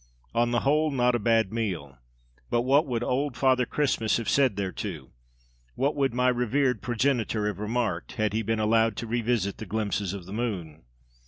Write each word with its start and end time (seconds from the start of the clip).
On 0.33 0.49
the 0.49 0.61
whole, 0.61 0.89
not 0.89 1.13
a 1.13 1.19
bad 1.19 1.53
meal; 1.53 1.99
but 2.49 2.63
what 2.63 2.87
would 2.87 3.03
old 3.03 3.37
Father 3.37 3.67
Christmas 3.67 4.17
have 4.17 4.27
said 4.27 4.55
thereto? 4.57 5.11
What 5.75 5.95
would 5.95 6.11
my 6.11 6.29
revered 6.29 6.81
progenitor 6.81 7.45
have 7.45 7.59
remarked, 7.59 8.13
had 8.13 8.33
he 8.33 8.41
been 8.41 8.59
allowed 8.59 8.97
to 8.97 9.05
revisit 9.05 9.57
the 9.59 9.67
glimpses 9.67 10.11
of 10.11 10.25
the 10.25 10.33
moon? 10.33 10.85